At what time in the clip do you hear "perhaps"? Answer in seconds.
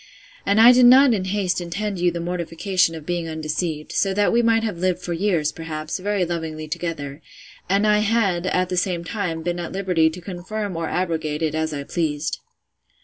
5.51-5.99